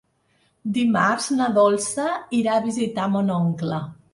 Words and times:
Dimarts 0.77 1.27
na 1.35 1.49
Dolça 1.57 2.07
irà 2.39 2.57
a 2.61 2.65
visitar 2.67 3.07
mon 3.17 3.31
oncle. 3.39 3.83